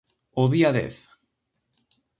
O 0.41 0.43
día 0.53 0.69
dez. 0.77 0.95